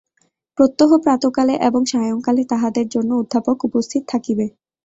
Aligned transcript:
প্রত্যহ 0.57 0.89
প্রাতঃকালে 1.03 1.55
এবং 1.67 1.81
সায়ংকালে 1.85 2.43
তাহাদের 2.45 2.85
জন্য 2.89 3.09
অধ্যাপক 3.15 3.57
উপস্থিত 3.67 4.01
থাকিবে। 4.11 4.45